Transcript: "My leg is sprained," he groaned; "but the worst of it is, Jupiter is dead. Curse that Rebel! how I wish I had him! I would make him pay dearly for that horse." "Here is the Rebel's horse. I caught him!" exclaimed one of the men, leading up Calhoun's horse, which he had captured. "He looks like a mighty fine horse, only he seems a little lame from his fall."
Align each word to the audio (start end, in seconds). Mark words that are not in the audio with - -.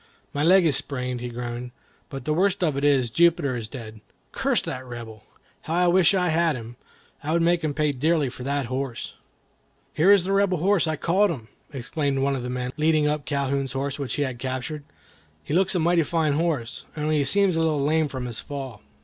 "My 0.33 0.41
leg 0.43 0.65
is 0.65 0.75
sprained," 0.75 1.21
he 1.21 1.29
groaned; 1.29 1.69
"but 2.09 2.25
the 2.25 2.33
worst 2.33 2.63
of 2.63 2.75
it 2.75 2.83
is, 2.83 3.11
Jupiter 3.11 3.55
is 3.55 3.67
dead. 3.67 4.01
Curse 4.31 4.61
that 4.63 4.83
Rebel! 4.83 5.23
how 5.65 5.75
I 5.75 5.87
wish 5.89 6.15
I 6.15 6.29
had 6.29 6.55
him! 6.55 6.75
I 7.21 7.33
would 7.33 7.43
make 7.43 7.63
him 7.63 7.75
pay 7.75 7.91
dearly 7.91 8.27
for 8.27 8.41
that 8.43 8.65
horse." 8.65 9.13
"Here 9.93 10.11
is 10.11 10.23
the 10.23 10.33
Rebel's 10.33 10.61
horse. 10.61 10.87
I 10.87 10.95
caught 10.95 11.29
him!" 11.29 11.49
exclaimed 11.71 12.17
one 12.17 12.35
of 12.35 12.41
the 12.41 12.49
men, 12.49 12.71
leading 12.77 13.07
up 13.07 13.25
Calhoun's 13.25 13.73
horse, 13.73 13.99
which 13.99 14.15
he 14.15 14.23
had 14.23 14.39
captured. 14.39 14.85
"He 15.43 15.53
looks 15.53 15.75
like 15.75 15.81
a 15.81 15.83
mighty 15.83 16.01
fine 16.01 16.33
horse, 16.33 16.83
only 16.97 17.19
he 17.19 17.23
seems 17.23 17.55
a 17.55 17.59
little 17.59 17.79
lame 17.83 18.07
from 18.07 18.25
his 18.25 18.39
fall." 18.39 18.81